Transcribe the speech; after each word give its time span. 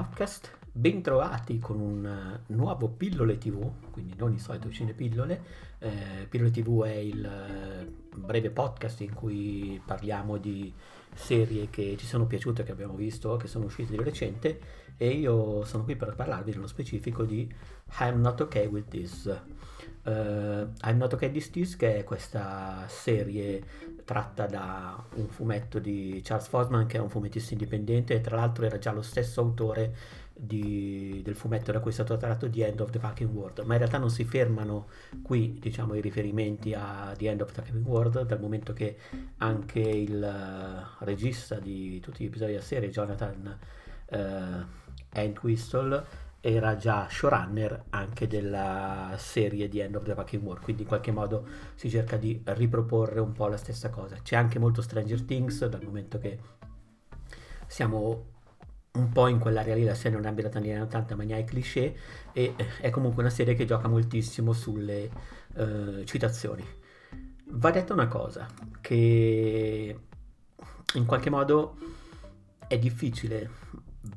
Outcast, 0.00 0.56
bentrovati 0.72 1.58
con 1.58 1.78
un 1.78 2.06
eh, 2.06 2.52
nuovo 2.54 2.88
Pillole 2.88 3.36
TV, 3.36 3.70
quindi 3.90 4.14
non 4.16 4.32
il 4.32 4.40
solito 4.40 4.70
Cinepillole. 4.70 5.42
Eh, 5.78 6.26
Pillole 6.26 6.50
TV 6.50 6.84
è 6.84 6.94
il 6.94 7.22
eh, 7.22 8.16
breve 8.16 8.50
podcast 8.50 9.02
in 9.02 9.12
cui 9.12 9.78
parliamo 9.84 10.38
di 10.38 10.72
serie 11.12 11.68
che 11.68 11.96
ci 11.98 12.06
sono 12.06 12.24
piaciute, 12.24 12.62
che 12.62 12.72
abbiamo 12.72 12.94
visto, 12.94 13.36
che 13.36 13.46
sono 13.46 13.66
uscite 13.66 13.94
di 13.94 14.02
recente 14.02 14.60
e 14.96 15.10
io 15.10 15.64
sono 15.66 15.84
qui 15.84 15.96
per 15.96 16.14
parlarvi 16.14 16.52
nello 16.52 16.66
specifico 16.66 17.24
di 17.24 17.46
I'm 17.98 18.20
Not 18.20 18.40
Okay 18.40 18.66
With 18.68 18.88
This. 18.88 19.24
Uh, 20.04 20.66
I'm 20.82 20.96
Not 20.96 21.12
Okay 21.12 21.28
With 21.30 21.50
This 21.50 21.76
che 21.76 21.98
è 21.98 22.04
questa 22.04 22.86
serie 22.88 23.62
tratta 24.10 24.46
da 24.46 25.00
un 25.14 25.28
fumetto 25.28 25.78
di 25.78 26.20
Charles 26.24 26.48
Fosman 26.48 26.86
che 26.86 26.96
è 26.96 27.00
un 27.00 27.08
fumettista 27.08 27.52
indipendente 27.52 28.14
e 28.14 28.20
tra 28.20 28.34
l'altro 28.34 28.64
era 28.64 28.76
già 28.76 28.90
lo 28.90 29.02
stesso 29.02 29.40
autore 29.40 29.94
di, 30.34 31.20
del 31.22 31.36
fumetto 31.36 31.70
da 31.70 31.78
cui 31.78 31.92
è 31.92 31.94
stato 31.94 32.16
tratto 32.16 32.50
The 32.50 32.66
End 32.66 32.80
of 32.80 32.90
the 32.90 32.98
Fucking 32.98 33.32
World. 33.32 33.60
Ma 33.60 33.74
in 33.74 33.78
realtà 33.78 33.98
non 33.98 34.10
si 34.10 34.24
fermano 34.24 34.88
qui 35.22 35.60
diciamo 35.60 35.94
i 35.94 36.00
riferimenti 36.00 36.74
a 36.74 37.14
The 37.16 37.28
End 37.28 37.40
of 37.40 37.52
the 37.52 37.62
Fucking 37.62 37.86
World 37.86 38.22
dal 38.22 38.40
momento 38.40 38.72
che 38.72 38.96
anche 39.36 39.78
il 39.78 40.20
uh, 40.20 41.04
regista 41.04 41.60
di 41.60 42.00
tutti 42.00 42.24
gli 42.24 42.26
episodi 42.26 42.50
della 42.50 42.64
serie 42.64 42.90
Jonathan 42.90 43.58
uh, 44.06 44.16
Entwistle 45.12 46.04
era 46.40 46.76
già 46.76 47.06
showrunner 47.08 47.84
anche 47.90 48.26
della 48.26 49.14
serie 49.18 49.68
di 49.68 49.80
End 49.80 49.94
of 49.94 50.04
the 50.04 50.14
Fucking 50.14 50.42
War, 50.42 50.60
quindi 50.60 50.82
in 50.82 50.88
qualche 50.88 51.12
modo 51.12 51.46
si 51.74 51.90
cerca 51.90 52.16
di 52.16 52.40
riproporre 52.44 53.20
un 53.20 53.32
po' 53.32 53.46
la 53.46 53.58
stessa 53.58 53.90
cosa. 53.90 54.16
C'è 54.22 54.36
anche 54.36 54.58
molto 54.58 54.80
Stranger 54.80 55.22
Things, 55.22 55.66
dal 55.66 55.84
momento 55.84 56.18
che 56.18 56.38
siamo 57.66 58.28
un 58.92 59.10
po' 59.10 59.28
in 59.28 59.38
quell'area 59.38 59.74
lì, 59.74 59.84
la 59.84 59.94
serie 59.94 60.16
non 60.16 60.26
è 60.26 60.28
ambientata 60.28 60.58
negli 60.58 60.72
anni 60.72 60.82
80 60.82 61.14
ma 61.14 61.22
ne 61.22 61.38
i 61.38 61.44
cliché 61.44 61.96
e 62.32 62.54
è 62.80 62.90
comunque 62.90 63.22
una 63.22 63.30
serie 63.30 63.54
che 63.54 63.64
gioca 63.64 63.86
moltissimo 63.86 64.52
sulle 64.52 65.10
uh, 65.54 66.02
citazioni. 66.04 66.64
Va 67.52 67.70
detta 67.70 67.92
una 67.92 68.08
cosa, 68.08 68.46
che 68.80 69.98
in 70.94 71.06
qualche 71.06 71.30
modo 71.30 71.76
è 72.66 72.78
difficile 72.78 73.50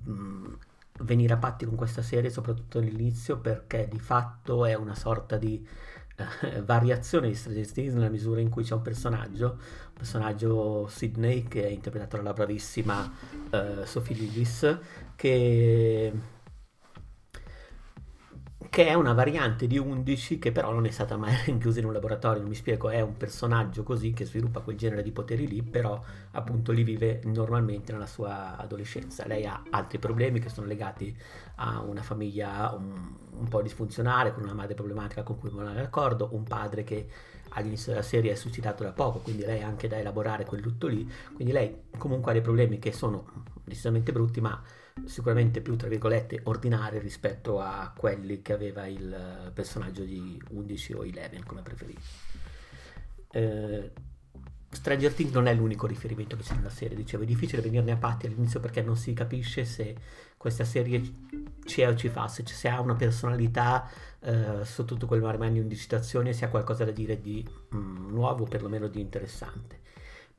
mh, 0.06 0.12
mm, 0.12 0.54
venire 1.00 1.34
a 1.34 1.38
patti 1.38 1.66
con 1.66 1.76
questa 1.76 2.02
serie, 2.02 2.30
soprattutto 2.30 2.78
all'inizio, 2.78 3.38
perché 3.38 3.88
di 3.90 4.00
fatto 4.00 4.66
è 4.66 4.74
una 4.76 4.96
sorta 4.96 5.38
di 5.38 5.66
eh, 6.16 6.62
variazione 6.64 7.28
di 7.28 7.36
Stranger 7.36 7.72
Things 7.72 7.94
nella 7.94 8.10
misura 8.10 8.40
in 8.40 8.50
cui 8.50 8.64
c'è 8.64 8.74
un 8.74 8.82
personaggio, 8.82 9.46
un 9.52 9.94
personaggio 9.94 10.88
Sidney 10.88 11.44
che 11.44 11.66
è 11.66 11.70
interpretato 11.70 12.18
dalla 12.18 12.34
bravissima 12.34 13.12
eh, 13.50 13.86
Sophie 13.86 14.16
Lillis, 14.16 14.78
che 15.16 16.12
che 18.74 18.88
è 18.88 18.96
una 18.96 19.14
variante 19.14 19.68
di 19.68 19.78
11 19.78 20.40
che 20.40 20.52
però 20.52 20.72
non 20.72 20.88
è 20.88 20.90
stata 20.90 21.16
mai 21.16 21.36
rinchiusa 21.46 21.78
in 21.78 21.86
un 21.86 21.94
laboratorio, 21.94 22.40
non 22.40 22.50
mi 22.50 22.56
spiego, 22.56 22.90
è 22.90 23.02
un 23.02 23.16
personaggio 23.16 23.84
così 23.84 24.14
che 24.14 24.26
sviluppa 24.26 24.62
quel 24.62 24.76
genere 24.76 25.04
di 25.04 25.12
poteri 25.12 25.48
lì, 25.48 25.62
però 25.62 26.02
appunto 26.32 26.72
li 26.72 26.82
vive 26.82 27.22
normalmente 27.26 27.92
nella 27.92 28.08
sua 28.08 28.58
adolescenza. 28.58 29.28
Lei 29.28 29.46
ha 29.46 29.62
altri 29.70 30.00
problemi 30.00 30.40
che 30.40 30.50
sono 30.50 30.66
legati 30.66 31.16
a 31.58 31.82
una 31.82 32.02
famiglia 32.02 32.74
un, 32.76 33.12
un 33.38 33.48
po' 33.48 33.62
disfunzionale, 33.62 34.34
con 34.34 34.42
una 34.42 34.56
madre 34.56 34.74
problematica 34.74 35.22
con 35.22 35.38
cui 35.38 35.52
non 35.54 35.70
è 35.70 35.76
d'accordo, 35.76 36.30
un 36.32 36.42
padre 36.42 36.84
che 36.84 37.08
all'inizio 37.50 37.92
della 37.92 38.04
serie 38.04 38.32
è 38.32 38.36
suscitato 38.36 38.82
da 38.82 38.92
poco, 38.92 39.20
quindi 39.20 39.46
lei 39.46 39.62
ha 39.62 39.68
anche 39.68 39.88
da 39.88 40.00
elaborare 40.00 40.46
quel 40.46 40.62
lutto 40.62 40.88
lì, 40.88 41.08
quindi 41.36 41.54
lei 41.54 41.76
comunque 41.96 42.32
ha 42.32 42.34
dei 42.34 42.42
problemi 42.42 42.80
che 42.80 42.92
sono 42.92 43.24
decisamente 43.64 44.12
brutti, 44.12 44.42
ma 44.42 44.60
sicuramente 45.06 45.62
più 45.62 45.76
tra 45.76 45.88
virgolette 45.88 46.42
ordinari 46.44 47.00
rispetto 47.00 47.60
a 47.60 47.94
quelli 47.96 48.42
che 48.42 48.54
aveva 48.54 48.86
il 48.86 49.52
personaggio 49.54 50.04
di 50.04 50.42
11 50.50 50.94
o 50.94 51.02
11 51.02 51.44
come 51.46 51.62
preferito 51.62 52.02
eh, 53.32 53.92
Stranger 54.70 55.14
Things 55.14 55.34
non 55.34 55.48
è 55.48 55.54
l'unico 55.54 55.88
riferimento 55.88 56.36
che 56.36 56.44
c'è 56.44 56.56
nella 56.56 56.70
serie 56.70 56.96
dicevo 56.96 57.24
è 57.24 57.26
difficile 57.26 57.62
venirne 57.62 57.92
a 57.92 57.98
patti 57.98 58.28
all'inizio 58.28 58.60
perché 58.60 58.82
non 58.82 58.96
si 58.96 59.14
capisce 59.14 59.66
se 59.66 59.96
questa 60.38 60.64
serie 60.64 61.02
c'è 61.64 61.88
o 61.88 61.96
ci 61.96 62.10
fa 62.10 62.28
se, 62.28 62.44
se 62.46 62.68
ha 62.68 62.80
una 62.80 62.96
personalità 62.96 63.90
eh, 64.20 64.64
sotto 64.64 64.94
tutto 64.94 65.08
quel 65.08 65.22
marmagno 65.22 65.64
di 65.64 65.76
citazioni 65.76 66.34
se 66.34 66.46
ha 66.46 66.50
qualcosa 66.50 66.86
da 66.86 66.92
dire 66.92 67.20
di 67.20 67.48
mm, 67.76 68.10
nuovo 68.10 68.44
o 68.44 68.48
perlomeno 68.48 68.88
di 68.88 69.00
interessante 69.00 69.82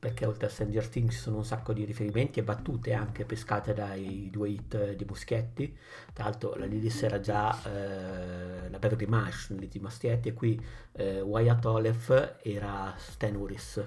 perché 0.05 0.27
oltre 0.27 0.45
a 0.45 0.49
Stranger 0.49 0.87
Things 0.87 1.15
ci 1.15 1.19
sono 1.19 1.37
un 1.37 1.45
sacco 1.45 1.73
di 1.73 1.83
riferimenti 1.83 2.37
e 2.37 2.43
battute 2.43 2.93
anche 2.93 3.25
pescate 3.25 3.73
dai 3.73 4.29
due 4.31 4.49
hit 4.49 4.93
di 4.93 5.03
Muschietti. 5.03 5.75
Tra 6.13 6.25
l'altro 6.25 6.53
la 6.53 6.65
Lilith 6.65 7.01
era 7.01 7.19
già 7.19 7.57
eh, 7.63 8.69
la 8.69 8.77
Beverly 8.77 9.07
Marsh 9.07 9.51
di 9.53 9.79
Muschietti 9.79 10.29
e 10.29 10.33
qui 10.33 10.63
eh, 10.91 11.21
Wyatt 11.21 11.65
Olef 11.65 12.37
era 12.43 12.93
Stan 12.97 13.35
Uris. 13.35 13.83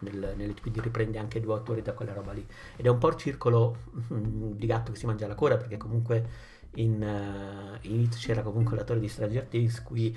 Nel, 0.00 0.34
nel, 0.34 0.60
quindi 0.60 0.80
riprende 0.80 1.18
anche 1.18 1.38
due 1.40 1.54
autori 1.54 1.82
da 1.82 1.92
quella 1.92 2.14
roba 2.14 2.32
lì. 2.32 2.44
Ed 2.74 2.86
è 2.86 2.88
un 2.88 2.98
po' 2.98 3.06
il 3.06 3.16
circolo 3.16 3.76
mm, 4.12 4.54
di 4.54 4.66
gatto 4.66 4.90
che 4.90 4.98
si 4.98 5.06
mangia 5.06 5.28
la 5.28 5.36
coda 5.36 5.56
perché 5.56 5.76
comunque 5.76 6.58
in, 6.74 7.00
uh, 7.00 7.78
in 7.86 8.00
It 8.00 8.16
c'era 8.16 8.42
comunque 8.42 8.76
l'attore 8.76 8.98
di 8.98 9.06
Stranger 9.06 9.44
Things, 9.44 9.80
qui 9.84 10.16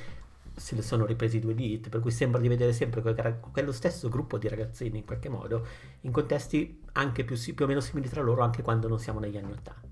se 0.55 0.75
ne 0.75 0.81
sono 0.81 1.05
ripresi 1.05 1.39
due 1.39 1.53
di 1.53 1.73
hit, 1.73 1.89
per 1.89 1.99
cui 1.99 2.11
sembra 2.11 2.39
di 2.39 2.47
vedere 2.47 2.73
sempre 2.73 3.01
quel, 3.01 3.39
quello 3.51 3.71
stesso 3.71 4.09
gruppo 4.09 4.37
di 4.37 4.47
ragazzini 4.47 4.99
in 4.99 5.05
qualche 5.05 5.29
modo, 5.29 5.65
in 6.01 6.11
contesti 6.11 6.81
anche 6.93 7.23
più, 7.23 7.37
più 7.53 7.65
o 7.65 7.67
meno 7.67 7.79
simili 7.79 8.09
tra 8.09 8.21
loro, 8.21 8.43
anche 8.43 8.61
quando 8.61 8.87
non 8.87 8.99
siamo 8.99 9.19
negli 9.19 9.37
anni 9.37 9.51
Ottanta. 9.51 9.91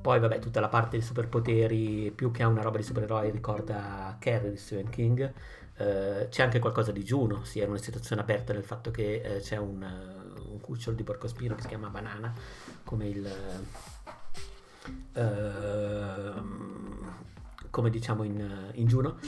Poi, 0.00 0.18
vabbè, 0.18 0.40
tutta 0.40 0.60
la 0.60 0.68
parte 0.68 0.96
dei 0.96 1.06
superpoteri, 1.06 2.10
più 2.10 2.32
che 2.32 2.42
a 2.42 2.48
una 2.48 2.62
roba 2.62 2.76
di 2.76 2.82
supereroi, 2.82 3.30
ricorda 3.30 4.16
Carrie 4.18 4.50
di 4.50 4.56
Stephen 4.56 4.90
King. 4.90 5.32
Uh, 5.78 6.28
c'è 6.28 6.42
anche 6.42 6.58
qualcosa 6.58 6.92
di 6.92 7.02
Juno, 7.02 7.44
sì, 7.44 7.60
è 7.60 7.64
una 7.64 7.78
situazione 7.78 8.20
aperta 8.20 8.52
nel 8.52 8.62
fatto 8.62 8.90
che 8.90 9.22
uh, 9.24 9.40
c'è 9.40 9.56
un, 9.56 9.82
un, 10.50 10.60
cucciolo 10.60 10.94
di 10.94 11.02
porcospino 11.02 11.54
che 11.54 11.62
si 11.62 11.68
chiama 11.68 11.88
Banana, 11.88 12.32
come 12.84 13.08
il 13.08 13.32
come 17.72 17.90
diciamo 17.90 18.22
in, 18.22 18.70
in 18.74 18.86
Juno. 18.86 19.18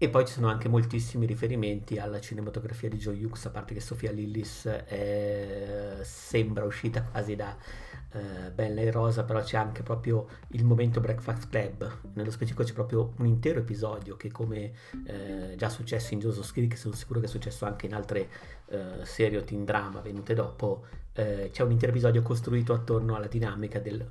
E 0.00 0.08
poi 0.10 0.26
ci 0.26 0.34
sono 0.34 0.48
anche 0.48 0.68
moltissimi 0.68 1.26
riferimenti 1.26 1.98
alla 1.98 2.20
cinematografia 2.20 2.88
di 2.88 2.98
Joe 2.98 3.16
Hughes, 3.16 3.46
a 3.46 3.50
parte 3.50 3.74
che 3.74 3.80
Sofia 3.80 4.12
Lillis 4.12 4.66
è, 4.66 5.98
sembra 6.02 6.64
uscita 6.64 7.02
quasi 7.02 7.34
da 7.34 7.56
eh, 8.12 8.50
Bella 8.52 8.80
e 8.80 8.92
Rosa, 8.92 9.24
però 9.24 9.42
c'è 9.42 9.56
anche 9.56 9.82
proprio 9.82 10.28
il 10.50 10.64
momento 10.64 11.00
Breakfast 11.00 11.48
Club. 11.48 12.12
Nello 12.14 12.30
specifico 12.30 12.62
c'è 12.62 12.74
proprio 12.74 13.14
un 13.16 13.26
intero 13.26 13.58
episodio 13.58 14.16
che 14.16 14.30
come 14.30 14.72
eh, 15.04 15.54
già 15.56 15.68
successo 15.68 16.14
in 16.14 16.20
Joseph 16.20 16.52
Creek, 16.52 16.76
sono 16.76 16.94
sicuro 16.94 17.18
che 17.18 17.26
è 17.26 17.28
successo 17.28 17.64
anche 17.64 17.86
in 17.86 17.94
altre 17.94 18.28
eh, 18.66 19.04
serie 19.04 19.38
o 19.38 19.42
teen 19.42 19.64
drama 19.64 20.00
venute 20.00 20.32
dopo, 20.32 20.84
eh, 21.12 21.50
c'è 21.52 21.64
un 21.64 21.72
intero 21.72 21.90
episodio 21.90 22.22
costruito 22.22 22.72
attorno 22.72 23.16
alla 23.16 23.26
dinamica 23.26 23.80
del 23.80 24.06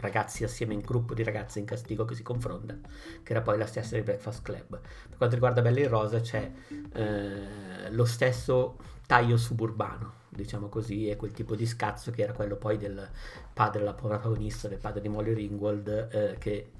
ragazzi 0.00 0.44
assieme 0.44 0.74
in 0.74 0.80
gruppo 0.80 1.14
di 1.14 1.22
ragazze 1.22 1.58
in 1.58 1.64
castigo 1.64 2.04
che 2.04 2.14
si 2.14 2.22
confronta, 2.22 2.76
che 3.22 3.32
era 3.32 3.42
poi 3.42 3.58
la 3.58 3.66
stessa 3.66 3.96
di 3.96 4.02
Breakfast 4.02 4.42
Club. 4.42 4.80
Per 5.08 5.16
quanto 5.16 5.34
riguarda 5.34 5.62
Bella 5.62 5.80
in 5.80 5.88
Rosa 5.88 6.20
c'è 6.20 6.50
eh, 6.92 7.90
lo 7.90 8.04
stesso 8.04 8.76
taglio 9.06 9.36
suburbano, 9.36 10.12
diciamo 10.28 10.68
così, 10.68 11.08
e 11.08 11.16
quel 11.16 11.32
tipo 11.32 11.54
di 11.54 11.66
scazzo 11.66 12.10
che 12.10 12.22
era 12.22 12.32
quello 12.32 12.56
poi 12.56 12.78
del 12.78 13.08
padre 13.52 13.80
della 13.80 13.94
protagonista, 13.94 14.68
del 14.68 14.78
padre 14.78 15.00
di 15.00 15.08
Molly 15.08 15.34
Ringwald, 15.34 16.08
eh, 16.12 16.36
che 16.38 16.70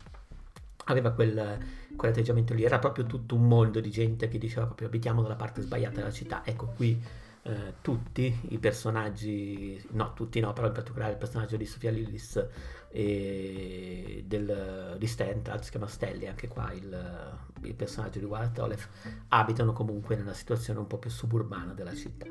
aveva 0.84 1.12
quel, 1.12 1.58
quell'atteggiamento 1.96 2.54
lì, 2.54 2.64
era 2.64 2.78
proprio 2.78 3.06
tutto 3.06 3.34
un 3.34 3.46
mondo 3.46 3.80
di 3.80 3.90
gente 3.90 4.28
che 4.28 4.38
diceva 4.38 4.66
proprio 4.66 4.88
abitiamo 4.88 5.22
dalla 5.22 5.36
parte 5.36 5.60
sbagliata 5.60 5.96
della 5.96 6.10
città, 6.10 6.42
ecco 6.44 6.72
qui 6.76 7.00
eh, 7.42 7.74
tutti 7.80 8.38
i 8.48 8.58
personaggi, 8.58 9.82
no 9.92 10.12
tutti 10.12 10.40
no, 10.40 10.52
però 10.52 10.66
in 10.66 10.72
particolare 10.72 11.12
il 11.12 11.18
personaggio 11.18 11.56
di 11.56 11.64
Sofia 11.64 11.90
Lillis 11.90 12.46
e 12.90 14.24
del, 14.26 14.96
di 14.98 15.06
Stentral, 15.06 15.62
si 15.64 15.70
chiama 15.70 15.86
Stelli, 15.86 16.26
anche 16.26 16.48
qua 16.48 16.72
il, 16.72 17.38
il 17.62 17.74
personaggio 17.74 18.18
di 18.18 18.24
Wyatt 18.24 18.58
Olef, 18.58 18.88
abitano 19.28 19.72
comunque 19.72 20.16
nella 20.16 20.34
situazione 20.34 20.80
un 20.80 20.86
po' 20.86 20.98
più 20.98 21.10
suburbana 21.10 21.72
della 21.72 21.94
città. 21.94 22.26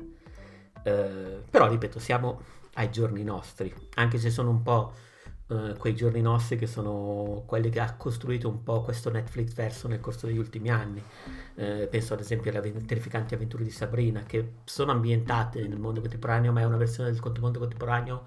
Eh, 0.82 1.42
però 1.50 1.68
ripeto, 1.68 1.98
siamo 1.98 2.40
ai 2.74 2.90
giorni 2.90 3.24
nostri, 3.24 3.74
anche 3.94 4.18
se 4.18 4.30
sono 4.30 4.50
un 4.50 4.62
po' 4.62 4.92
eh, 5.50 5.74
quei 5.76 5.96
giorni 5.96 6.20
nostri 6.20 6.56
che 6.56 6.68
sono 6.68 7.42
quelli 7.44 7.70
che 7.70 7.80
ha 7.80 7.94
costruito 7.94 8.48
un 8.48 8.62
po' 8.62 8.82
questo 8.82 9.10
Netflix 9.10 9.52
verso 9.52 9.88
nel 9.88 10.00
corso 10.00 10.26
degli 10.26 10.38
ultimi 10.38 10.70
anni. 10.70 11.02
Eh, 11.56 11.88
penso 11.90 12.14
ad 12.14 12.20
esempio 12.20 12.50
alle 12.52 12.72
terrificanti 12.86 13.34
avventure 13.34 13.64
di 13.64 13.70
Sabrina, 13.70 14.22
che 14.22 14.52
sono 14.64 14.92
ambientate 14.92 15.66
nel 15.66 15.78
mondo 15.78 16.00
contemporaneo, 16.00 16.52
ma 16.52 16.60
è 16.60 16.64
una 16.64 16.76
versione 16.76 17.10
del 17.10 17.20
mondo 17.40 17.58
contemporaneo 17.58 18.22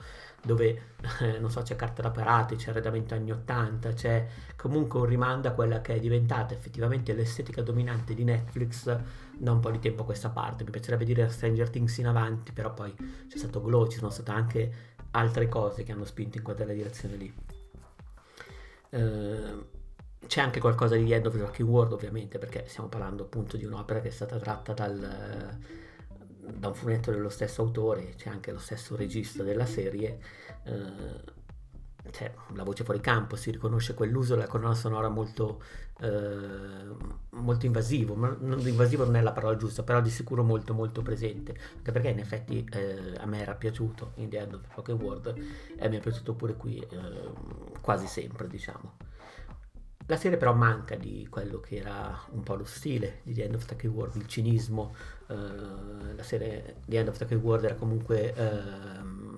dove 0.46 0.82
eh, 1.22 1.40
non 1.40 1.50
so, 1.50 1.62
c'è 1.62 1.76
carta 1.76 2.02
da 2.02 2.12
parati, 2.12 2.58
c'è 2.58 2.72
arredamento 2.72 3.14
anni 3.14 3.32
80, 3.32 3.94
c'è 3.94 4.28
comunque 4.58 5.00
un 5.00 5.06
rimando 5.06 5.48
a 5.48 5.52
quella 5.52 5.80
che 5.82 5.96
è 5.96 6.00
diventata 6.00 6.54
effettivamente 6.54 7.14
l'estetica 7.14 7.62
dominante 7.62 8.14
di 8.14 8.26
Netflix 8.26 9.00
da 9.38 9.52
un 9.52 9.60
po' 9.60 9.72
di 9.72 9.80
tempo 9.80 10.02
a 10.02 10.06
questa 10.06 10.30
parte. 10.30 10.66
Mi 10.66 10.72
piacerebbe 10.72 11.06
dire 11.06 11.30
Stranger 11.30 11.70
Things 11.70 11.98
in 11.98 12.08
avanti, 12.08 12.52
però 12.52 12.74
poi 12.74 12.94
c'è 13.28 13.38
stato 13.38 13.62
Glow, 13.62 13.88
ci 13.88 13.98
sono 13.98 14.12
state 14.12 14.32
anche 14.32 14.72
altre 15.14 15.48
cose 15.48 15.84
che 15.84 15.92
hanno 15.92 16.06
spinto 16.06 16.38
in 16.38 16.44
quella 16.44 16.72
direzione 16.74 17.16
lì. 17.16 17.34
Uh, 18.90 19.66
c'è 20.28 20.42
anche 20.42 20.60
qualcosa 20.60 20.96
di 20.96 21.12
End 21.12 21.26
of 21.26 21.34
the 21.34 21.40
Fucking 21.40 21.68
World 21.68 21.94
ovviamente 21.94 22.38
perché 22.38 22.66
stiamo 22.68 22.88
parlando 22.88 23.24
appunto 23.24 23.58
di 23.58 23.66
un'opera 23.66 24.00
che 24.02 24.08
è 24.10 24.12
stata 24.12 24.38
tratta 24.38 24.74
dal, 24.74 25.58
da 26.38 26.68
un 26.68 26.76
fumetto 26.76 27.12
dello 27.12 27.30
stesso 27.30 27.62
autore, 27.62 28.14
c'è 28.16 28.30
anche 28.30 28.52
lo 28.52 28.60
stesso 28.60 28.96
regista 28.96 29.44
della 29.44 29.66
serie, 29.66 30.20
uh, 30.66 31.32
cioè, 32.12 32.34
la 32.54 32.64
voce 32.64 32.84
fuori 32.84 33.00
campo, 33.00 33.36
si 33.36 33.52
riconosce 33.52 33.94
quell'uso 33.94 34.36
della 34.36 34.48
colonna 34.48 34.74
sonora 34.74 35.10
molto, 35.10 35.62
eh, 36.00 36.10
molto 37.32 37.66
invasivo, 37.66 38.16
ma 38.16 38.36
non, 38.40 38.60
invasivo 38.68 39.06
non 39.06 39.16
è 39.16 39.22
la 39.22 39.32
parola 39.32 39.56
giusta, 39.56 39.84
però 39.84 40.02
di 40.02 40.10
sicuro 40.10 40.44
molto 40.44 40.74
molto 40.74 41.02
presente, 41.02 41.56
anche 41.78 41.92
perché 41.92 42.10
in 42.10 42.20
effetti 42.20 42.68
eh, 42.72 43.16
a 43.18 43.26
me 43.26 43.42
era 43.42 43.56
piaciuto 43.56 44.12
in 44.16 44.30
The 44.30 44.38
End 44.38 44.54
of 44.54 44.62
the 44.62 44.70
Pocket 44.74 45.02
World 45.02 45.36
e 45.78 45.90
mi 45.90 45.98
è 45.98 46.00
piaciuto 46.00 46.34
pure 46.34 46.56
qui 46.56 46.78
eh, 46.78 47.32
quasi 47.82 48.08
sempre, 48.08 48.48
diciamo. 48.48 49.12
La 50.08 50.18
serie 50.18 50.38
però 50.38 50.54
manca 50.54 50.96
di 50.96 51.26
quello 51.30 51.62
che 51.62 51.78
era 51.78 52.22
un 52.32 52.44
po' 52.44 52.56
lo 52.56 52.66
stile 52.66 53.22
di 53.24 53.34
The 53.34 53.46
End 53.46 53.56
of 53.56 53.66
the 53.66 53.88
World, 53.88 54.16
il 54.16 54.28
cinismo, 54.28 54.94
eh, 55.28 55.36
la 56.16 56.24
serie 56.24 56.82
The 56.86 56.98
End 56.98 57.08
of 57.08 57.26
the 57.26 57.36
World 57.36 57.64
era 57.64 57.76
comunque 57.76 58.34
ehm, 58.34 59.33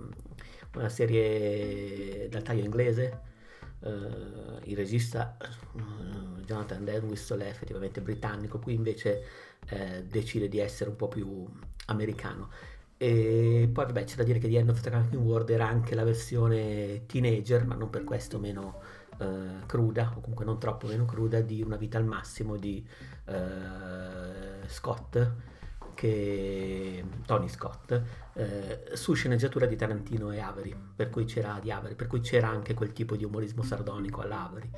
una 0.76 0.90
serie 0.90 2.28
dal 2.30 2.44
taglio 2.44 2.64
inglese. 2.64 3.34
Uh, 3.80 4.60
il 4.64 4.76
regista 4.76 5.38
uh, 5.74 6.42
Jonathan 6.42 6.84
Denwist 6.84 7.36
è 7.36 7.48
effettivamente 7.48 8.02
britannico, 8.02 8.58
qui 8.58 8.74
invece 8.74 9.24
uh, 9.70 10.04
decide 10.08 10.48
di 10.48 10.58
essere 10.60 10.90
un 10.90 10.96
po' 10.96 11.08
più 11.08 11.46
americano. 11.88 12.50
E 12.98 13.70
poi 13.72 13.86
vabbè 13.86 14.04
c'è 14.06 14.16
da 14.16 14.24
dire 14.24 14.40
che 14.40 14.48
The 14.48 14.58
End 14.58 14.70
of 14.70 14.82
the 14.82 14.90
Cracking 14.90 15.22
World 15.22 15.50
era 15.50 15.68
anche 15.68 15.94
la 15.94 16.04
versione 16.04 17.06
teenager, 17.06 17.66
ma 17.66 17.76
non 17.76 17.90
per 17.90 18.04
questo 18.04 18.40
meno 18.40 18.82
cruda, 19.66 20.12
o 20.16 20.20
comunque 20.20 20.44
non 20.44 20.60
troppo 20.60 20.88
meno 20.88 21.06
cruda, 21.06 21.40
di 21.40 21.62
Una 21.62 21.78
vita 21.78 21.98
al 21.98 22.06
massimo 22.06 22.58
di 22.58 22.86
Scott 24.68 25.32
che 25.96 27.04
Tony 27.26 27.50
Scott 27.50 28.00
eh, 28.34 28.90
su 28.94 29.14
sceneggiatura 29.14 29.66
di 29.66 29.76
Tarantino 29.76 30.32
e 30.32 30.40
Avery, 30.40 30.76
per 30.96 31.10
cui 31.10 31.26
c'era 31.26 31.58
di 31.60 31.72
Avery, 31.72 31.96
per 31.96 32.06
cui 32.06 32.20
c'era 32.20 32.48
anche 32.48 32.76
quel 32.76 32.94
tipo 32.94 33.16
di 33.16 33.24
umorismo 33.24 33.64
sardonico 33.64 34.22
all'Avery. 34.22 34.70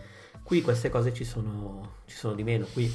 Qui 0.42 0.62
queste 0.62 0.90
cose 0.90 1.14
ci 1.14 1.26
sono, 1.26 1.96
ci 2.06 2.16
sono 2.16 2.34
di 2.34 2.44
meno, 2.44 2.66
qui 2.72 2.90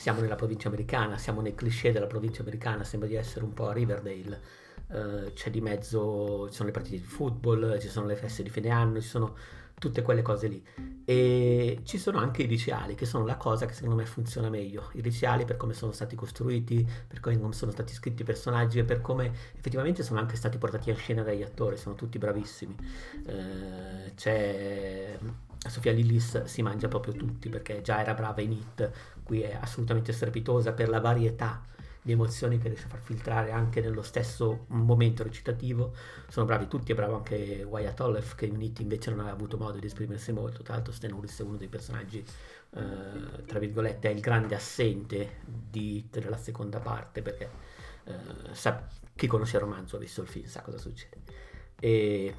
siamo 0.00 0.20
nella 0.20 0.36
provincia 0.36 0.68
americana, 0.68 1.18
siamo 1.18 1.42
nei 1.42 1.54
cliché 1.54 1.92
della 1.92 2.06
provincia 2.06 2.40
americana, 2.40 2.84
sembra 2.84 3.06
di 3.06 3.16
essere 3.16 3.44
un 3.44 3.52
po' 3.52 3.68
a 3.68 3.74
Riverdale. 3.74 4.68
Uh, 4.86 5.32
c'è 5.34 5.50
di 5.50 5.60
mezzo, 5.60 6.48
ci 6.48 6.54
sono 6.54 6.68
le 6.68 6.74
partite 6.74 6.96
di 6.96 7.02
football, 7.02 7.78
ci 7.78 7.88
sono 7.88 8.06
le 8.06 8.16
feste 8.16 8.42
di 8.42 8.48
fine 8.48 8.70
anno, 8.70 9.00
ci 9.00 9.06
sono 9.06 9.36
tutte 9.80 10.02
quelle 10.02 10.22
cose 10.22 10.46
lì. 10.46 10.64
E 11.04 11.80
ci 11.82 11.98
sono 11.98 12.18
anche 12.18 12.42
i 12.42 12.46
liceali, 12.46 12.94
che 12.94 13.06
sono 13.06 13.24
la 13.24 13.36
cosa 13.36 13.66
che 13.66 13.72
secondo 13.72 13.96
me 13.96 14.06
funziona 14.06 14.48
meglio. 14.48 14.90
I 14.92 15.02
liceali 15.02 15.44
per 15.44 15.56
come 15.56 15.72
sono 15.72 15.90
stati 15.90 16.14
costruiti, 16.14 16.86
per 17.08 17.18
come 17.18 17.36
sono 17.52 17.72
stati 17.72 17.92
scritti 17.92 18.22
i 18.22 18.24
personaggi 18.24 18.78
e 18.78 18.84
per 18.84 19.00
come 19.00 19.32
effettivamente 19.56 20.04
sono 20.04 20.20
anche 20.20 20.36
stati 20.36 20.58
portati 20.58 20.90
a 20.90 20.94
scena 20.94 21.22
dagli 21.22 21.42
attori, 21.42 21.76
sono 21.76 21.96
tutti 21.96 22.18
bravissimi. 22.18 22.76
Eh, 23.26 24.14
c'è 24.14 25.18
Sofia 25.68 25.92
Lillis 25.92 26.44
si 26.44 26.62
mangia 26.62 26.88
proprio 26.88 27.14
tutti 27.14 27.48
perché 27.48 27.82
già 27.82 28.00
era 28.00 28.14
brava 28.14 28.40
in 28.42 28.52
It, 28.52 28.90
qui 29.24 29.40
è 29.40 29.58
assolutamente 29.60 30.12
strepitosa 30.12 30.72
per 30.72 30.88
la 30.88 31.00
varietà 31.00 31.62
di 32.02 32.12
emozioni 32.12 32.58
che 32.58 32.68
riesce 32.68 32.86
a 32.86 32.88
far 32.88 33.00
filtrare 33.00 33.50
anche 33.50 33.80
nello 33.80 34.02
stesso 34.02 34.64
momento 34.68 35.22
recitativo. 35.22 35.92
Sono 36.28 36.46
bravi 36.46 36.66
tutti, 36.66 36.92
è 36.92 36.94
bravo 36.94 37.16
anche 37.16 37.62
Wyatt 37.62 38.00
Olaf 38.00 38.34
che 38.34 38.46
in 38.46 38.60
It 38.60 38.80
invece 38.80 39.10
non 39.10 39.20
aveva 39.20 39.34
avuto 39.34 39.58
modo 39.58 39.78
di 39.78 39.86
esprimersi 39.86 40.32
molto. 40.32 40.62
Tra 40.62 40.74
l'altro 40.74 40.92
Stan 40.92 41.12
Ulrich 41.12 41.38
è 41.38 41.42
uno 41.42 41.56
dei 41.56 41.68
personaggi, 41.68 42.24
eh, 42.70 43.44
tra 43.44 43.58
virgolette, 43.58 44.08
è 44.08 44.12
il 44.12 44.20
grande 44.20 44.54
assente 44.54 45.40
di 45.44 45.98
It 45.98 46.18
nella 46.18 46.38
seconda 46.38 46.78
parte 46.78 47.20
perché 47.22 47.50
eh, 48.04 48.12
sa, 48.52 48.86
chi 49.14 49.26
conosce 49.26 49.56
il 49.56 49.62
romanzo 49.62 49.96
ha 49.96 49.98
visto 49.98 50.22
il 50.22 50.28
film, 50.28 50.46
sa 50.46 50.62
cosa 50.62 50.78
succede. 50.78 51.16
E 51.78 52.34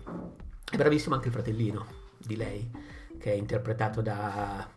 è 0.71 0.77
bravissimo 0.77 1.15
anche 1.15 1.27
il 1.27 1.33
fratellino 1.33 1.85
di 2.17 2.35
lei 2.35 2.71
che 3.19 3.33
è 3.33 3.35
interpretato 3.35 4.01
da 4.01 4.67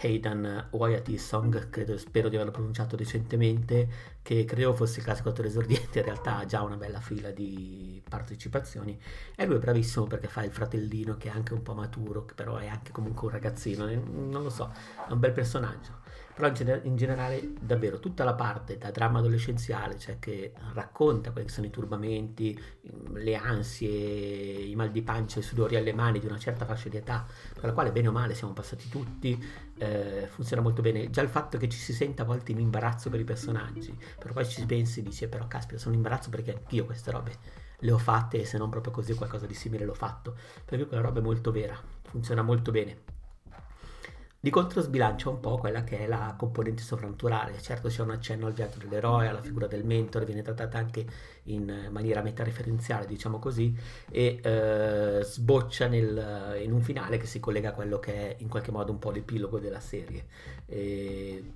Hayden 0.00 0.68
Wyatt 0.70 1.12
Song, 1.16 1.70
credo, 1.70 1.96
spero 1.98 2.28
di 2.28 2.36
averlo 2.36 2.52
pronunciato 2.52 2.96
recentemente, 2.96 3.88
che 4.22 4.44
credo 4.44 4.74
fosse 4.74 4.98
il 4.98 5.04
classico 5.04 5.30
attore 5.30 5.48
esordiente, 5.48 5.98
in 5.98 6.04
realtà 6.04 6.38
ha 6.38 6.46
già 6.46 6.62
una 6.62 6.76
bella 6.76 7.00
fila 7.00 7.30
di 7.30 8.00
partecipazioni. 8.08 8.98
E 9.34 9.46
lui 9.46 9.56
è 9.56 9.58
bravissimo 9.58 10.06
perché 10.06 10.28
fa 10.28 10.44
il 10.44 10.52
fratellino 10.52 11.16
che 11.16 11.28
è 11.28 11.32
anche 11.32 11.52
un 11.52 11.62
po' 11.62 11.74
maturo, 11.74 12.24
che 12.24 12.34
però 12.34 12.56
è 12.56 12.68
anche 12.68 12.92
comunque 12.92 13.26
un 13.26 13.32
ragazzino, 13.32 13.86
non 13.86 14.42
lo 14.42 14.50
so, 14.50 14.70
è 15.08 15.12
un 15.12 15.18
bel 15.18 15.32
personaggio 15.32 16.06
però 16.38 16.46
in, 16.46 16.54
gener- 16.54 16.84
in, 16.84 16.94
generale 16.94 17.52
davvero 17.58 17.98
tutta 17.98 18.22
la 18.22 18.32
parte 18.32 18.78
da 18.78 18.92
dramma 18.92 19.18
adolescenziale, 19.18 19.98
cioè 19.98 20.20
che 20.20 20.52
racconta 20.72 21.32
quelli 21.32 21.48
che 21.48 21.52
sono 21.52 21.66
i 21.66 21.70
turbamenti, 21.70 22.56
le 23.14 23.34
ansie, 23.34 23.88
i 23.88 24.72
mal 24.76 24.92
di 24.92 25.02
pancia, 25.02 25.40
i 25.40 25.42
sudori 25.42 25.74
alle 25.74 25.92
mani 25.92 26.20
di 26.20 26.26
una 26.26 26.38
certa 26.38 26.64
fascia 26.64 26.88
di 26.88 26.96
età, 26.96 27.26
per 27.54 27.64
la 27.64 27.72
quale 27.72 27.90
bene 27.90 28.06
o 28.06 28.12
male 28.12 28.36
siamo 28.36 28.52
passati 28.52 28.88
tutti, 28.88 29.36
eh, 29.78 30.28
funziona 30.30 30.62
molto 30.62 30.80
bene. 30.80 31.10
Già 31.10 31.22
il 31.22 31.28
fatto 31.28 31.58
che 31.58 31.68
ci 31.68 31.78
si 31.78 31.92
senta 31.92 32.22
a 32.22 32.24
volte 32.24 32.52
in 32.52 32.60
imbarazzo 32.60 33.10
per 33.10 33.18
i 33.18 33.24
personaggi, 33.24 33.92
però 34.16 34.32
poi 34.32 34.46
ci 34.46 34.64
pensi 34.64 35.00
e 35.00 35.02
dici 35.02 35.24
eh, 35.24 35.28
però 35.28 35.48
caspita 35.48 35.80
sono 35.80 35.94
in 35.94 35.96
imbarazzo 35.96 36.30
perché 36.30 36.52
anch'io 36.52 36.84
queste 36.84 37.10
robe 37.10 37.36
le 37.80 37.90
ho 37.90 37.98
fatte 37.98 38.42
e 38.42 38.44
se 38.44 38.58
non 38.58 38.70
proprio 38.70 38.92
così 38.92 39.12
qualcosa 39.14 39.46
di 39.46 39.54
simile 39.54 39.84
l'ho 39.84 39.92
fatto, 39.92 40.36
perché 40.64 40.86
quella 40.86 41.02
roba 41.02 41.18
è 41.18 41.22
molto 41.22 41.50
vera, 41.50 41.76
funziona 42.02 42.42
molto 42.42 42.70
bene. 42.70 43.17
Di 44.40 44.50
contro 44.50 44.80
sbilancia 44.80 45.30
un 45.30 45.40
po' 45.40 45.58
quella 45.58 45.82
che 45.82 45.98
è 45.98 46.06
la 46.06 46.36
componente 46.38 46.80
sovrannaturale. 46.82 47.60
Certo 47.60 47.88
c'è 47.88 48.02
un 48.02 48.10
accenno 48.10 48.46
al 48.46 48.52
viaggio 48.52 48.78
dell'eroe, 48.78 49.26
alla 49.26 49.40
figura 49.40 49.66
del 49.66 49.84
mentore, 49.84 50.24
viene 50.24 50.42
trattata 50.42 50.78
anche 50.78 51.04
in 51.44 51.88
maniera 51.90 52.22
metareferenziale, 52.22 53.06
diciamo 53.06 53.40
così, 53.40 53.76
e 54.08 54.38
eh, 54.40 55.20
sboccia 55.24 55.88
nel, 55.88 56.60
in 56.62 56.72
un 56.72 56.82
finale 56.82 57.16
che 57.16 57.26
si 57.26 57.40
collega 57.40 57.70
a 57.70 57.72
quello 57.72 57.98
che 57.98 58.14
è 58.14 58.36
in 58.38 58.48
qualche 58.48 58.70
modo 58.70 58.92
un 58.92 59.00
po' 59.00 59.10
l'epilogo 59.10 59.58
della 59.58 59.80
serie. 59.80 60.26
E 60.66 61.54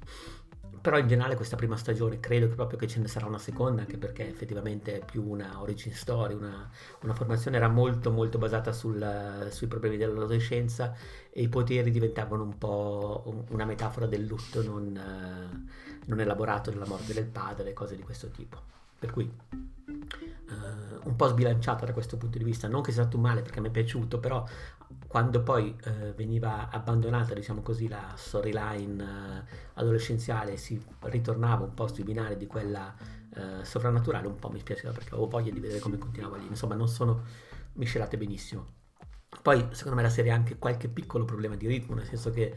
però 0.80 0.98
in 0.98 1.06
generale 1.06 1.36
questa 1.36 1.56
prima 1.56 1.76
stagione 1.76 2.18
credo 2.18 2.48
che 2.48 2.54
proprio 2.54 2.78
che 2.78 2.86
ce 2.86 3.00
ne 3.00 3.06
sarà 3.06 3.26
una 3.26 3.38
seconda 3.38 3.82
anche 3.82 3.98
perché 3.98 4.28
effettivamente 4.28 5.00
è 5.00 5.04
più 5.04 5.28
una 5.28 5.60
origin 5.60 5.92
story 5.92 6.34
una, 6.34 6.68
una 7.02 7.14
formazione 7.14 7.56
era 7.56 7.68
molto 7.68 8.10
molto 8.10 8.38
basata 8.38 8.72
sul, 8.72 9.48
sui 9.50 9.66
problemi 9.66 9.96
dell'adolescenza 9.96 10.94
e 11.30 11.42
i 11.42 11.48
poteri 11.48 11.90
diventavano 11.90 12.42
un 12.42 12.58
po' 12.58 13.44
una 13.50 13.64
metafora 13.64 14.06
del 14.06 14.24
lutto 14.24 14.62
non, 14.62 14.98
non 16.06 16.20
elaborato 16.20 16.70
della 16.70 16.86
morte 16.86 17.14
del 17.14 17.26
padre 17.26 17.72
cose 17.72 17.96
di 17.96 18.02
questo 18.02 18.28
tipo. 18.28 18.58
Per 18.98 19.10
cui 19.10 19.30
un 21.04 21.16
po' 21.16 21.28
sbilanciata 21.28 21.86
da 21.86 21.92
questo 21.92 22.16
punto 22.16 22.38
di 22.38 22.44
vista, 22.44 22.68
non 22.68 22.82
che 22.82 22.92
sia 22.92 23.02
stato 23.02 23.18
male 23.18 23.42
perché 23.42 23.60
mi 23.60 23.68
è 23.68 23.70
piaciuto, 23.70 24.18
però 24.18 24.44
quando 25.06 25.42
poi 25.42 25.76
uh, 25.84 26.14
veniva 26.14 26.68
abbandonata, 26.70 27.34
diciamo 27.34 27.62
così, 27.62 27.88
la 27.88 28.12
storyline 28.14 29.02
uh, 29.02 29.42
adolescenziale, 29.74 30.56
si 30.56 30.82
ritornava 31.00 31.64
un 31.64 31.74
po' 31.74 31.86
sui 31.92 32.04
binari 32.04 32.36
di 32.36 32.46
quella 32.46 33.20
sovrannaturale, 33.62 34.26
un 34.26 34.38
po' 34.38 34.50
mi 34.50 34.58
spiaceva 34.58 34.92
perché 34.92 35.14
avevo 35.14 35.26
voglia 35.26 35.50
di 35.50 35.58
vedere 35.58 35.78
come 35.78 35.96
continuava 35.96 36.36
lì, 36.36 36.46
insomma 36.46 36.74
non 36.74 36.86
sono 36.86 37.22
miscelate 37.72 38.18
benissimo. 38.18 38.81
Poi 39.40 39.68
secondo 39.72 39.96
me 39.96 40.02
la 40.02 40.10
serie 40.10 40.30
ha 40.30 40.34
anche 40.34 40.58
qualche 40.58 40.88
piccolo 40.88 41.24
problema 41.24 41.56
di 41.56 41.66
ritmo, 41.66 41.94
nel 41.94 42.06
senso 42.06 42.30
che 42.30 42.54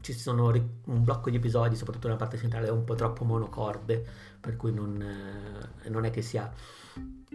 ci 0.00 0.12
sono 0.12 0.48
un 0.48 1.02
blocco 1.02 1.30
di 1.30 1.36
episodi, 1.36 1.76
soprattutto 1.76 2.06
nella 2.06 2.18
parte 2.18 2.36
centrale, 2.36 2.68
un 2.68 2.84
po' 2.84 2.94
troppo 2.94 3.24
monocorde, 3.24 4.04
per 4.38 4.56
cui 4.56 4.72
non, 4.72 5.00
eh, 5.02 5.88
non 5.88 6.04
è 6.04 6.10
che 6.10 6.22
sia 6.22 6.52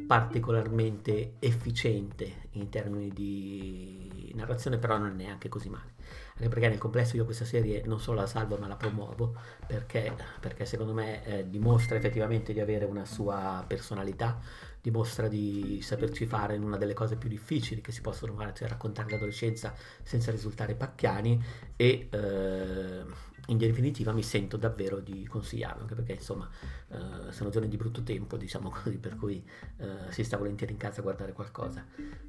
particolarmente 0.08 1.34
efficiente 1.40 2.48
in 2.52 2.70
termini 2.70 3.10
di 3.10 4.01
narrazione, 4.34 4.78
però 4.78 4.98
non 4.98 5.12
è 5.12 5.14
neanche 5.14 5.50
così 5.50 5.70
male. 5.70 5.94
Anche 6.36 6.50
perché 6.50 6.68
nel 6.70 6.78
complesso 6.78 7.16
io 7.16 7.26
questa 7.26 7.46
serie 7.46 7.84
non 7.86 8.00
solo 8.00 8.20
la 8.20 8.28
salvo 8.28 8.58
ma 8.58 8.68
la 8.68 8.76
promuovo 8.76 9.36
perché, 9.68 10.14
perché 10.40 10.66
secondo 10.66 10.94
me 10.94 11.24
eh, 11.26 11.50
dimostra 11.50 11.98
effettivamente 11.98 12.54
di 12.54 12.60
avere 12.60 12.86
una 12.86 13.06
sua 13.06 13.64
personalità, 13.68 14.40
dimostra 14.82 15.28
di 15.28 15.80
saperci 15.82 16.26
fare 16.26 16.56
in 16.56 16.64
una 16.64 16.78
delle 16.78 16.94
cose 16.94 17.16
più 17.16 17.30
difficili 17.30 17.82
che 17.82 17.92
si 17.92 18.02
possono 18.02 18.34
fare, 18.34 18.54
cioè 18.54 18.68
raccontare 18.68 19.12
l'adolescenza 19.12 19.74
senza 20.04 20.32
risultare 20.32 20.74
pacchiani 20.74 21.42
e 21.76 22.08
eh, 22.10 23.04
in 23.52 23.58
definitiva 23.58 24.14
mi 24.14 24.24
sento 24.24 24.56
davvero 24.56 25.00
di 25.00 25.28
consigliarlo, 25.28 25.82
anche 25.82 25.96
perché 25.96 26.14
insomma 26.14 26.50
eh, 26.90 27.32
sono 27.32 27.50
giorni 27.50 27.68
di 27.68 27.76
brutto 27.76 28.02
tempo, 28.02 28.38
diciamo 28.38 28.70
così, 28.84 28.98
per 28.98 29.18
cui 29.18 29.46
eh, 29.78 30.10
si 30.10 30.24
sta 30.24 30.38
volentieri 30.38 30.72
in 30.72 30.78
casa 30.78 31.02
a 31.02 31.04
guardare 31.04 31.34
qualcosa. 31.34 31.86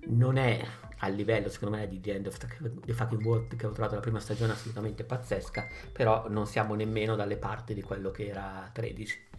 Non 0.07 0.37
è 0.37 0.65
a 0.99 1.09
livello, 1.09 1.49
secondo 1.49 1.77
me, 1.77 1.87
di 1.87 2.01
The 2.01 2.15
End 2.15 2.27
of 2.27 2.37
the 2.37 2.93
Fucking 2.93 3.25
World 3.25 3.57
che 3.57 3.67
ho 3.67 3.73
trovato 3.73 3.95
la 3.95 4.01
prima 4.01 4.19
stagione 4.19 4.53
assolutamente 4.53 5.05
pazzesca, 5.05 5.67
però 5.93 6.29
non 6.29 6.47
siamo 6.47 6.75
nemmeno 6.75 7.15
dalle 7.15 7.37
parti 7.37 7.73
di 7.73 7.83
quello 7.83 8.11
che 8.11 8.27
era 8.27 8.69
13. 8.73 9.31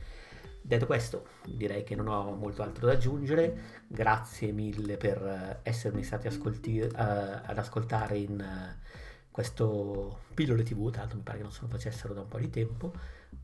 Detto 0.65 0.85
questo, 0.85 1.25
direi 1.45 1.83
che 1.83 1.93
non 1.93 2.07
ho 2.07 2.33
molto 2.35 2.63
altro 2.63 2.85
da 2.85 2.93
aggiungere. 2.93 3.83
Grazie 3.85 4.53
mille 4.53 4.95
per 4.95 5.21
eh, 5.21 5.69
essermi 5.69 6.03
stati 6.03 6.27
ascolti, 6.27 6.79
uh, 6.79 6.89
ad 6.95 7.57
ascoltare 7.57 8.17
in 8.17 8.39
uh, 8.39 9.01
questo 9.33 10.19
pillole 10.35 10.61
TV, 10.61 10.91
tanto 10.91 11.15
mi 11.15 11.23
pare 11.23 11.37
che 11.37 11.43
non 11.43 11.51
se 11.51 11.61
lo 11.61 11.67
facessero 11.67 12.13
da 12.13 12.21
un 12.21 12.27
po' 12.27 12.37
di 12.37 12.51
tempo. 12.51 12.93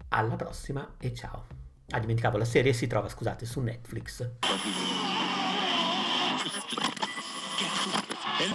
Alla 0.09 0.35
prossima 0.35 0.87
e 0.99 1.15
ciao. 1.15 1.47
Ah, 1.89 1.99
dimenticavo, 1.99 2.37
la 2.37 2.45
serie 2.45 2.73
si 2.73 2.85
trova, 2.85 3.09
scusate, 3.09 3.47
su 3.47 3.59
Netflix. 3.59 4.29